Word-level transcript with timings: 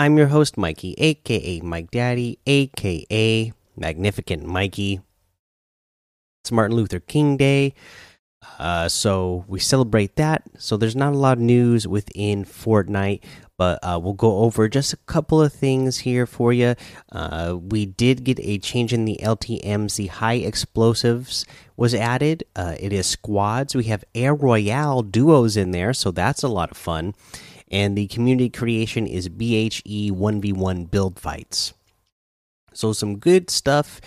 I'm 0.00 0.16
your 0.16 0.28
host, 0.28 0.56
Mikey, 0.56 0.94
aka 0.96 1.60
Mike 1.60 1.90
Daddy, 1.90 2.38
aka 2.46 3.52
Magnificent 3.76 4.46
Mikey. 4.46 5.00
It's 6.40 6.52
Martin 6.52 6.76
Luther 6.76 7.00
King 7.00 7.36
Day, 7.36 7.74
uh, 8.60 8.88
so 8.88 9.44
we 9.48 9.58
celebrate 9.58 10.14
that. 10.14 10.44
So 10.56 10.76
there's 10.76 10.94
not 10.94 11.14
a 11.14 11.18
lot 11.18 11.38
of 11.38 11.42
news 11.42 11.88
within 11.88 12.44
Fortnite, 12.44 13.24
but 13.56 13.80
uh, 13.82 13.98
we'll 14.00 14.12
go 14.12 14.38
over 14.38 14.68
just 14.68 14.92
a 14.92 14.98
couple 14.98 15.42
of 15.42 15.52
things 15.52 15.98
here 15.98 16.26
for 16.26 16.52
you. 16.52 16.76
Uh, 17.10 17.56
we 17.60 17.84
did 17.84 18.22
get 18.22 18.38
a 18.38 18.58
change 18.58 18.92
in 18.92 19.04
the 19.04 19.18
LTMs. 19.20 19.96
The 19.96 20.06
high 20.06 20.34
explosives 20.34 21.44
was 21.76 21.92
added. 21.92 22.44
Uh, 22.54 22.76
it 22.78 22.92
is 22.92 23.08
squads. 23.08 23.74
We 23.74 23.84
have 23.84 24.04
Air 24.14 24.36
Royale 24.36 25.02
duos 25.02 25.56
in 25.56 25.72
there, 25.72 25.92
so 25.92 26.12
that's 26.12 26.44
a 26.44 26.48
lot 26.48 26.70
of 26.70 26.76
fun. 26.76 27.14
And 27.70 27.96
the 27.96 28.06
community 28.08 28.50
creation 28.50 29.06
is 29.06 29.28
BHE 29.28 30.10
1v1 30.10 30.90
build 30.90 31.18
fights. 31.18 31.74
So, 32.72 32.92
some 32.92 33.18
good 33.18 33.50
stuff 33.50 34.00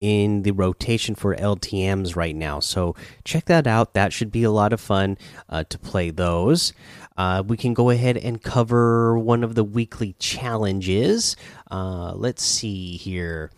in 0.00 0.42
the 0.42 0.50
rotation 0.50 1.14
for 1.14 1.34
LTMs 1.34 2.16
right 2.16 2.36
now. 2.36 2.60
So 2.60 2.94
check 3.24 3.46
that 3.46 3.66
out. 3.66 3.94
That 3.94 4.12
should 4.12 4.30
be 4.30 4.42
a 4.42 4.50
lot 4.50 4.72
of 4.72 4.80
fun 4.80 5.16
uh, 5.48 5.64
to 5.68 5.78
play 5.78 6.10
those. 6.10 6.72
Uh, 7.16 7.42
we 7.46 7.56
can 7.56 7.72
go 7.72 7.90
ahead 7.90 8.16
and 8.16 8.42
cover 8.42 9.18
one 9.18 9.42
of 9.42 9.54
the 9.54 9.64
weekly 9.64 10.14
challenges. 10.18 11.34
Uh, 11.70 12.12
let's 12.14 12.44
see 12.44 12.96
here. 12.96 13.50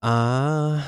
Uh, 0.00 0.86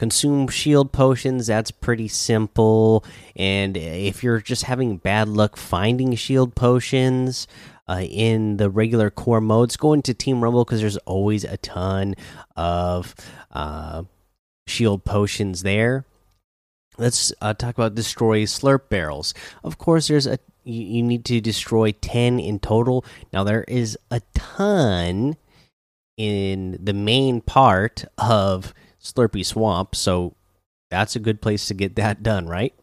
consume 0.00 0.48
shield 0.48 0.92
potions. 0.92 1.46
That's 1.48 1.70
pretty 1.70 2.08
simple. 2.08 3.04
And 3.36 3.76
if 3.76 4.24
you're 4.24 4.40
just 4.40 4.62
having 4.62 4.96
bad 4.96 5.28
luck 5.28 5.58
finding 5.58 6.14
shield 6.14 6.54
potions, 6.54 7.46
uh, 7.86 8.02
in 8.08 8.56
the 8.56 8.70
regular 8.70 9.10
core 9.10 9.40
modes. 9.40 9.76
Go 9.76 9.92
into 9.92 10.14
Team 10.14 10.42
Rumble 10.42 10.64
because 10.64 10.80
there's 10.80 10.96
always 10.98 11.42
a 11.42 11.56
ton 11.56 12.14
of 12.56 13.16
uh, 13.50 14.04
shield 14.68 15.04
potions 15.04 15.64
there. 15.64 16.06
Let's 16.98 17.32
uh, 17.42 17.52
talk 17.52 17.74
about 17.74 17.96
destroy 17.96 18.44
slurp 18.44 18.88
barrels. 18.90 19.34
Of 19.64 19.76
course, 19.76 20.06
there's 20.06 20.28
a 20.28 20.38
you, 20.62 20.82
you 20.82 21.02
need 21.02 21.24
to 21.24 21.40
destroy 21.40 21.90
ten 21.90 22.38
in 22.38 22.60
total. 22.60 23.04
Now 23.32 23.42
there 23.42 23.64
is 23.64 23.98
a 24.10 24.20
ton 24.34 25.36
in 26.16 26.78
the 26.80 26.92
main 26.94 27.40
part 27.40 28.04
of 28.16 28.72
Slurpy 29.02 29.44
Swamp, 29.44 29.94
so 29.94 30.34
that's 30.90 31.16
a 31.16 31.20
good 31.20 31.40
place 31.40 31.66
to 31.66 31.74
get 31.74 31.96
that 31.96 32.22
done, 32.22 32.46
right? 32.46 32.74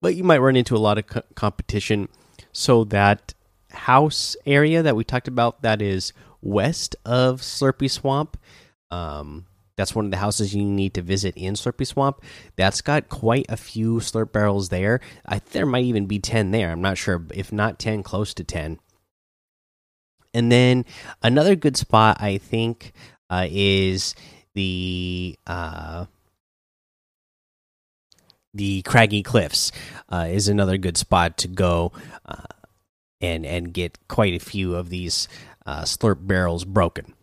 But 0.00 0.14
you 0.14 0.24
might 0.24 0.40
run 0.40 0.56
into 0.56 0.76
a 0.76 0.78
lot 0.78 0.98
of 0.98 1.06
co 1.06 1.22
competition, 1.34 2.08
so 2.52 2.84
that 2.84 3.34
house 3.70 4.36
area 4.46 4.82
that 4.82 4.96
we 4.96 5.04
talked 5.04 5.28
about 5.28 5.62
that 5.62 5.82
is 5.82 6.12
west 6.40 6.96
of 7.04 7.40
Slurpy 7.40 7.90
Swamp. 7.90 8.36
Um, 8.90 9.46
that's 9.76 9.94
one 9.94 10.06
of 10.06 10.10
the 10.10 10.16
houses 10.16 10.54
you 10.54 10.64
need 10.64 10.94
to 10.94 11.02
visit 11.02 11.36
in 11.36 11.54
Slurpy 11.54 11.86
Swamp. 11.86 12.22
That's 12.56 12.80
got 12.80 13.08
quite 13.08 13.46
a 13.48 13.56
few 13.56 13.96
slurp 13.96 14.32
barrels 14.32 14.70
there. 14.70 15.00
I 15.26 15.40
there 15.50 15.66
might 15.66 15.84
even 15.84 16.06
be 16.06 16.18
10 16.18 16.50
there. 16.50 16.70
I'm 16.70 16.80
not 16.80 16.98
sure 16.98 17.24
if 17.34 17.52
not 17.52 17.78
10 17.78 18.02
close 18.02 18.32
to 18.34 18.44
10. 18.44 18.78
And 20.32 20.50
then 20.50 20.84
another 21.22 21.56
good 21.56 21.76
spot 21.76 22.18
I 22.20 22.38
think 22.38 22.92
uh, 23.28 23.46
is 23.50 24.14
the 24.56 25.38
uh, 25.46 26.06
the 28.52 28.82
Craggy 28.82 29.22
Cliffs 29.22 29.70
uh, 30.08 30.26
is 30.28 30.48
another 30.48 30.78
good 30.78 30.96
spot 30.96 31.38
to 31.38 31.48
go. 31.48 31.92
Uh, 32.24 32.42
and 33.20 33.46
and 33.46 33.72
get 33.72 33.98
quite 34.08 34.34
a 34.34 34.38
few 34.38 34.74
of 34.74 34.90
these 34.90 35.28
uh, 35.64 35.82
slurp 35.82 36.26
barrels 36.26 36.64
broken. 36.64 37.14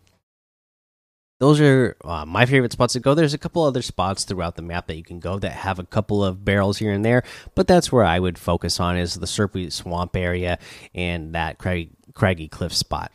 Those 1.40 1.60
are 1.60 1.96
uh, 2.04 2.24
my 2.24 2.46
favorite 2.46 2.72
spots 2.72 2.94
to 2.94 3.00
go. 3.00 3.14
There's 3.14 3.34
a 3.34 3.38
couple 3.38 3.62
other 3.62 3.82
spots 3.82 4.24
throughout 4.24 4.56
the 4.56 4.62
map 4.62 4.86
that 4.86 4.96
you 4.96 5.02
can 5.02 5.18
go 5.20 5.38
that 5.38 5.52
have 5.52 5.78
a 5.78 5.84
couple 5.84 6.24
of 6.24 6.44
barrels 6.44 6.78
here 6.78 6.92
and 6.92 7.04
there, 7.04 7.22
but 7.54 7.66
that's 7.66 7.92
where 7.92 8.04
I 8.04 8.18
would 8.18 8.38
focus 8.38 8.80
on 8.80 8.96
is 8.96 9.14
the 9.14 9.26
Slurpy 9.26 9.70
Swamp 9.70 10.16
area 10.16 10.58
and 10.94 11.34
that 11.34 11.58
craggy, 11.58 11.90
craggy 12.14 12.48
cliff 12.48 12.72
spot. 12.72 13.12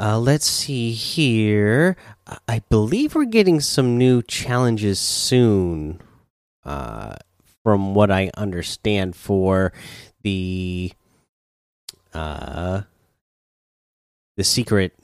Uh, 0.00 0.18
let's 0.18 0.46
see 0.46 0.92
here. 0.92 1.94
I 2.48 2.62
believe 2.70 3.14
we're 3.14 3.26
getting 3.26 3.60
some 3.60 3.98
new 3.98 4.22
challenges 4.22 4.98
soon, 4.98 6.00
uh, 6.64 7.16
from 7.62 7.94
what 7.94 8.10
I 8.10 8.30
understand 8.34 9.14
for 9.14 9.74
the 10.22 10.92
uh 12.14 12.82
the 14.36 14.44
secret 14.44 14.98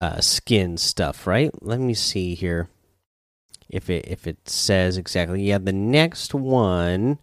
uh 0.00 0.20
skin 0.20 0.76
stuff, 0.76 1.26
right? 1.26 1.50
Let 1.62 1.80
me 1.80 1.94
see 1.94 2.34
here 2.34 2.68
if 3.70 3.88
it 3.88 4.04
if 4.06 4.26
it 4.26 4.46
says 4.46 4.98
exactly. 4.98 5.42
Yeah, 5.42 5.58
the 5.58 5.72
next 5.72 6.34
one 6.34 7.18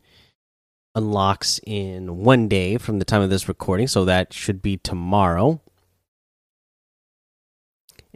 unlocks 0.96 1.60
in 1.68 2.18
one 2.24 2.48
day 2.48 2.78
from 2.78 2.98
the 2.98 3.06
time 3.06 3.22
of 3.22 3.30
this 3.30 3.48
recording, 3.48 3.88
so 3.88 4.06
that 4.06 4.34
should 4.34 4.64
be 4.64 4.78
tomorrow. 4.78 5.62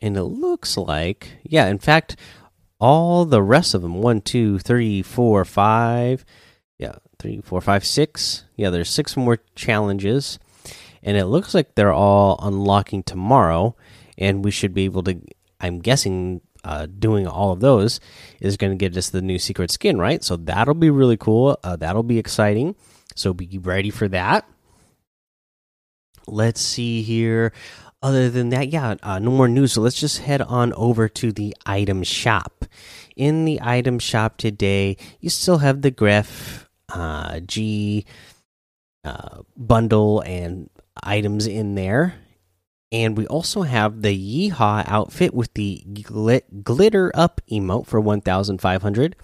And 0.03 0.15
it 0.17 0.23
looks 0.23 0.77
like, 0.77 1.37
yeah, 1.43 1.67
in 1.67 1.79
fact, 1.79 2.15
all 2.79 3.25
the 3.25 3.41
rest 3.41 3.73
of 3.73 3.81
them 3.81 4.01
one, 4.01 4.21
two, 4.21 4.59
three, 4.59 5.01
four, 5.01 5.43
five, 5.45 6.25
yeah, 6.77 6.95
three, 7.17 7.41
four, 7.41 7.61
five, 7.61 7.85
six. 7.85 8.43
Yeah, 8.55 8.69
there's 8.69 8.89
six 8.89 9.17
more 9.17 9.39
challenges 9.55 10.37
and 11.03 11.17
it 11.17 11.25
looks 11.25 11.53
like 11.53 11.75
they're 11.75 11.93
all 11.93 12.39
unlocking 12.41 13.03
tomorrow, 13.03 13.75
and 14.17 14.43
we 14.43 14.51
should 14.51 14.73
be 14.73 14.85
able 14.85 15.03
to. 15.03 15.19
I'm 15.59 15.79
guessing 15.79 16.41
uh, 16.63 16.87
doing 16.87 17.27
all 17.27 17.51
of 17.51 17.59
those 17.59 17.99
is 18.39 18.57
going 18.57 18.71
to 18.71 18.77
get 18.77 18.97
us 18.97 19.09
the 19.09 19.21
new 19.21 19.37
secret 19.37 19.69
skin, 19.69 19.97
right? 19.97 20.23
So 20.23 20.37
that'll 20.37 20.73
be 20.73 20.89
really 20.89 21.17
cool. 21.17 21.59
Uh, 21.63 21.75
that'll 21.75 22.03
be 22.03 22.19
exciting. 22.19 22.75
So 23.15 23.33
be 23.33 23.57
ready 23.57 23.89
for 23.89 24.07
that. 24.09 24.47
Let's 26.25 26.61
see 26.61 27.01
here. 27.01 27.51
Other 28.03 28.29
than 28.29 28.49
that, 28.49 28.67
yeah, 28.67 28.95
uh, 29.01 29.17
no 29.17 29.31
more 29.31 29.47
news. 29.47 29.71
So 29.71 29.81
let's 29.81 29.97
just 29.97 30.19
head 30.19 30.41
on 30.41 30.73
over 30.73 31.07
to 31.07 31.31
the 31.31 31.55
item 31.65 32.03
shop. 32.03 32.65
In 33.15 33.45
the 33.45 33.59
item 33.61 33.97
shop 33.97 34.35
today, 34.35 34.97
you 35.21 35.29
still 35.29 35.59
have 35.59 35.81
the 35.81 35.91
Gref 35.91 36.65
uh, 36.93 37.39
G 37.39 38.05
uh, 39.05 39.43
bundle 39.55 40.19
and 40.19 40.69
items 41.01 41.47
in 41.47 41.75
there. 41.75 42.15
And 42.91 43.17
we 43.17 43.25
also 43.27 43.61
have 43.61 44.01
the 44.01 44.49
Yeehaw 44.49 44.83
outfit 44.85 45.33
with 45.33 45.53
the 45.53 45.81
glit 45.87 46.61
glitter 46.61 47.09
up 47.15 47.39
emote 47.49 47.87
for 47.87 48.01
1500, 48.01 49.15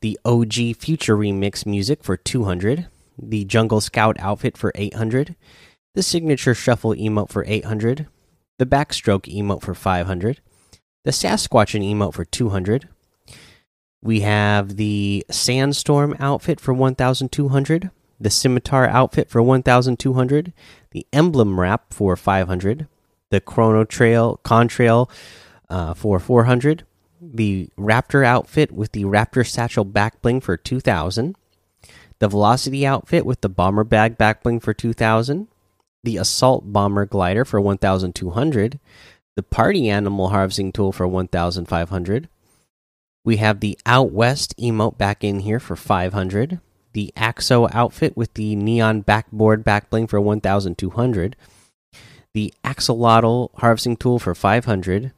the 0.00 0.18
OG 0.24 0.76
Future 0.76 1.16
Remix 1.16 1.64
music 1.64 2.02
for 2.02 2.16
200, 2.16 2.88
the 3.16 3.44
Jungle 3.44 3.80
Scout 3.80 4.16
outfit 4.18 4.58
for 4.58 4.72
800, 4.74 5.36
the 5.94 6.02
Signature 6.02 6.54
Shuffle 6.54 6.94
emote 6.94 7.30
for 7.30 7.44
800, 7.46 8.06
the 8.58 8.66
Backstroke 8.66 9.32
emote 9.32 9.62
for 9.62 9.74
500, 9.74 10.40
the 11.04 11.10
Sasquatchin 11.10 11.82
emote 11.82 12.14
for 12.14 12.24
200. 12.24 12.88
We 14.02 14.20
have 14.20 14.76
the 14.76 15.24
Sandstorm 15.30 16.16
outfit 16.18 16.60
for 16.60 16.72
1200, 16.72 17.90
the 18.18 18.30
Scimitar 18.30 18.86
outfit 18.88 19.28
for 19.28 19.42
1200, 19.42 20.52
the 20.92 21.06
Emblem 21.12 21.58
Wrap 21.58 21.92
for 21.92 22.16
500, 22.16 22.86
the 23.30 23.40
Chrono 23.40 23.84
Trail 23.84 24.40
Contrail 24.44 25.10
uh, 25.68 25.94
for 25.94 26.18
400, 26.18 26.84
the 27.20 27.68
Raptor 27.78 28.24
outfit 28.24 28.72
with 28.72 28.92
the 28.92 29.04
Raptor 29.04 29.46
Satchel 29.46 29.84
Backbling 29.84 30.42
for 30.42 30.56
2000, 30.56 31.36
the 32.18 32.28
Velocity 32.28 32.86
outfit 32.86 33.26
with 33.26 33.40
the 33.40 33.48
Bomber 33.48 33.84
Bag 33.84 34.16
Backbling 34.16 34.62
for 34.62 34.72
2000, 34.74 35.48
the 36.04 36.16
Assault 36.16 36.72
Bomber 36.72 37.06
Glider 37.06 37.44
for 37.44 37.60
1200, 37.60 38.78
the 39.36 39.42
Party 39.42 39.88
Animal 39.88 40.30
Harvesting 40.30 40.72
Tool 40.72 40.92
for 40.92 41.06
1500. 41.06 42.28
We 43.24 43.36
have 43.36 43.60
the 43.60 43.78
Out 43.86 44.12
West 44.12 44.56
emote 44.58 44.96
back 44.98 45.22
in 45.22 45.40
here 45.40 45.60
for 45.60 45.76
500 45.76 46.60
the 46.92 47.12
Axo 47.16 47.68
outfit 47.72 48.16
with 48.16 48.34
the 48.34 48.56
neon 48.56 49.00
backboard 49.02 49.64
backbling 49.64 50.08
for 50.08 50.20
1200, 50.20 51.36
the 52.34 52.52
axolotl 52.64 53.50
harvesting 53.56 53.96
tool 53.96 54.18
for 54.18 54.34
500, 54.34 55.12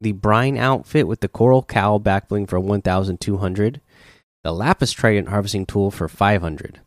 the 0.00 0.12
brine 0.12 0.56
outfit 0.56 1.06
with 1.06 1.20
the 1.20 1.28
coral 1.28 1.62
cowl 1.62 1.98
back 1.98 2.28
bling 2.28 2.46
for 2.46 2.60
1200, 2.60 3.80
the 4.44 4.52
lapis 4.52 4.92
trident 4.92 5.28
harvesting 5.28 5.66
tool 5.66 5.90
for 5.90 6.08
500. 6.08 6.80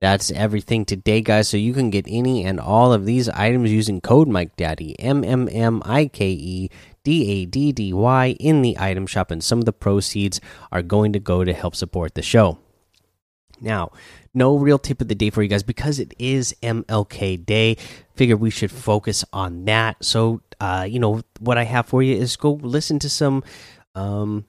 That's 0.00 0.30
everything 0.30 0.86
today, 0.86 1.20
guys. 1.20 1.48
So 1.48 1.58
you 1.58 1.74
can 1.74 1.90
get 1.90 2.06
any 2.08 2.44
and 2.44 2.58
all 2.58 2.92
of 2.92 3.04
these 3.04 3.28
items 3.28 3.70
using 3.70 4.00
code 4.00 4.28
Mike 4.28 4.56
Daddy 4.56 4.98
M 4.98 5.22
M 5.22 5.46
M 5.52 5.82
I 5.84 6.06
K 6.06 6.30
E 6.30 6.70
D 7.04 7.30
A 7.30 7.44
D 7.44 7.70
D 7.72 7.92
Y 7.92 8.36
in 8.40 8.62
the 8.62 8.78
item 8.78 9.06
shop, 9.06 9.30
and 9.30 9.44
some 9.44 9.58
of 9.58 9.66
the 9.66 9.74
proceeds 9.74 10.40
are 10.72 10.82
going 10.82 11.12
to 11.12 11.18
go 11.18 11.44
to 11.44 11.52
help 11.52 11.76
support 11.76 12.14
the 12.14 12.22
show. 12.22 12.58
Now, 13.60 13.90
no 14.32 14.56
real 14.56 14.78
tip 14.78 15.02
of 15.02 15.08
the 15.08 15.14
day 15.14 15.28
for 15.28 15.42
you 15.42 15.48
guys 15.48 15.62
because 15.62 15.98
it 15.98 16.14
is 16.18 16.54
MLK 16.62 17.44
Day. 17.44 17.76
Figure 18.14 18.38
we 18.38 18.48
should 18.48 18.70
focus 18.70 19.22
on 19.34 19.66
that. 19.66 20.02
So, 20.02 20.40
uh, 20.60 20.86
you 20.88 20.98
know, 20.98 21.20
what 21.40 21.58
I 21.58 21.64
have 21.64 21.86
for 21.86 22.02
you 22.02 22.16
is 22.16 22.36
go 22.36 22.52
listen 22.52 22.98
to 23.00 23.10
some 23.10 23.44
um, 23.94 24.46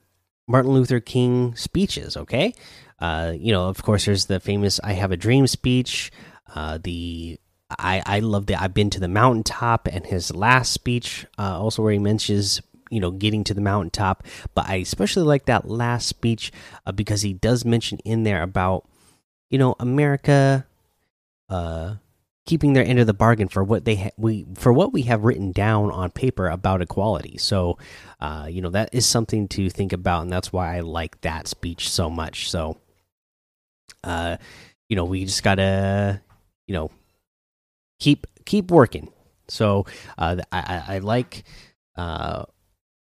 Martin 0.48 0.72
Luther 0.72 1.00
King 1.00 1.54
speeches. 1.56 2.16
Okay, 2.16 2.54
uh, 3.02 3.34
you 3.36 3.50
know, 3.50 3.68
of 3.68 3.82
course, 3.82 4.04
there's 4.04 4.26
the 4.26 4.38
famous 4.38 4.78
"I 4.84 4.92
Have 4.92 5.10
a 5.10 5.16
Dream" 5.16 5.48
speech. 5.48 6.12
Uh, 6.54 6.78
the 6.80 7.36
I 7.68 8.00
I 8.06 8.20
love 8.20 8.46
that 8.46 8.62
I've 8.62 8.74
been 8.74 8.90
to 8.90 9.00
the 9.00 9.08
mountaintop, 9.08 9.88
and 9.88 10.06
his 10.06 10.32
last 10.32 10.72
speech, 10.72 11.26
uh, 11.36 11.60
also 11.60 11.82
where 11.82 11.92
he 11.92 11.98
mentions 11.98 12.62
you 12.90 13.00
know 13.00 13.10
getting 13.10 13.42
to 13.44 13.54
the 13.54 13.60
mountaintop. 13.60 14.22
But 14.54 14.68
I 14.68 14.76
especially 14.76 15.24
like 15.24 15.46
that 15.46 15.68
last 15.68 16.06
speech 16.06 16.52
uh, 16.86 16.92
because 16.92 17.22
he 17.22 17.32
does 17.32 17.64
mention 17.64 17.98
in 18.04 18.22
there 18.22 18.40
about 18.40 18.88
you 19.50 19.58
know 19.58 19.74
America, 19.80 20.64
uh, 21.48 21.96
keeping 22.46 22.72
their 22.72 22.84
end 22.84 23.00
of 23.00 23.08
the 23.08 23.14
bargain 23.14 23.48
for 23.48 23.64
what 23.64 23.84
they 23.84 24.12
we 24.16 24.46
for 24.54 24.72
what 24.72 24.92
we 24.92 25.02
have 25.02 25.24
written 25.24 25.50
down 25.50 25.90
on 25.90 26.12
paper 26.12 26.46
about 26.46 26.80
equality. 26.80 27.36
So, 27.36 27.78
you 28.48 28.62
know 28.62 28.70
that 28.70 28.90
is 28.92 29.06
something 29.06 29.48
to 29.48 29.70
think 29.70 29.92
about, 29.92 30.22
and 30.22 30.32
that's 30.32 30.52
why 30.52 30.76
I 30.76 30.80
like 30.82 31.20
that 31.22 31.48
speech 31.48 31.90
so 31.90 32.08
much. 32.08 32.48
So 32.48 32.78
uh, 34.04 34.36
you 34.88 34.96
know, 34.96 35.04
we 35.04 35.24
just 35.24 35.42
gotta, 35.42 36.20
you 36.66 36.74
know, 36.74 36.90
keep 37.98 38.26
keep 38.44 38.70
working. 38.70 39.10
So 39.48 39.86
uh, 40.18 40.36
I, 40.50 40.82
I 40.88 40.98
like 40.98 41.44
uh, 41.96 42.44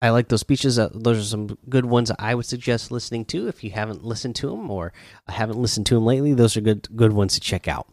I 0.03 0.09
like 0.09 0.27
those 0.27 0.41
speeches. 0.41 0.77
Uh, 0.77 0.89
those 0.93 1.17
are 1.17 1.23
some 1.23 1.57
good 1.69 1.85
ones 1.85 2.11
I 2.19 2.35
would 2.35 2.45
suggest 2.45 2.91
listening 2.91 3.23
to 3.27 3.47
if 3.47 3.63
you 3.63 3.71
haven't 3.71 4.03
listened 4.03 4.35
to 4.35 4.49
them 4.49 4.69
or 4.69 4.91
haven't 5.29 5.57
listened 5.57 5.85
to 5.85 5.95
them 5.95 6.05
lately. 6.05 6.33
Those 6.33 6.57
are 6.57 6.61
good 6.61 6.93
good 6.93 7.13
ones 7.13 7.35
to 7.35 7.39
check 7.39 7.69
out. 7.69 7.87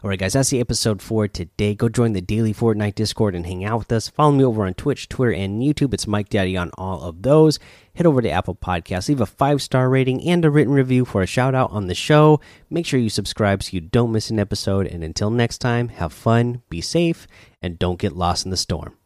All 0.00 0.08
right, 0.08 0.18
guys, 0.18 0.34
that's 0.34 0.50
the 0.50 0.60
episode 0.60 1.02
for 1.02 1.26
today. 1.26 1.74
Go 1.74 1.88
join 1.88 2.12
the 2.12 2.20
daily 2.20 2.54
Fortnite 2.54 2.94
Discord 2.94 3.34
and 3.34 3.44
hang 3.44 3.64
out 3.64 3.80
with 3.80 3.90
us. 3.90 4.08
Follow 4.08 4.30
me 4.30 4.44
over 4.44 4.64
on 4.64 4.74
Twitch, 4.74 5.08
Twitter, 5.08 5.32
and 5.32 5.60
YouTube. 5.60 5.92
It's 5.92 6.06
Mike 6.06 6.28
Daddy 6.28 6.56
on 6.56 6.70
all 6.78 7.02
of 7.02 7.22
those. 7.22 7.58
Head 7.96 8.06
over 8.06 8.22
to 8.22 8.30
Apple 8.30 8.54
Podcasts, 8.54 9.08
leave 9.08 9.20
a 9.20 9.26
five 9.26 9.60
star 9.60 9.90
rating 9.90 10.22
and 10.22 10.44
a 10.44 10.50
written 10.50 10.72
review 10.72 11.04
for 11.04 11.20
a 11.20 11.26
shout 11.26 11.56
out 11.56 11.72
on 11.72 11.88
the 11.88 11.96
show. 11.96 12.38
Make 12.70 12.86
sure 12.86 13.00
you 13.00 13.10
subscribe 13.10 13.64
so 13.64 13.70
you 13.72 13.80
don't 13.80 14.12
miss 14.12 14.30
an 14.30 14.38
episode. 14.38 14.86
And 14.86 15.02
until 15.02 15.30
next 15.30 15.58
time, 15.58 15.88
have 15.88 16.12
fun, 16.12 16.62
be 16.70 16.80
safe, 16.80 17.26
and 17.60 17.76
don't 17.76 17.98
get 17.98 18.12
lost 18.12 18.44
in 18.44 18.52
the 18.52 18.56
storm. 18.56 18.96